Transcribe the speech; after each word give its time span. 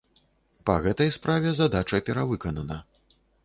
Па 0.69 0.77
гэтай 0.85 1.11
справе 1.19 1.53
задача 1.61 2.03
перавыканана. 2.11 2.83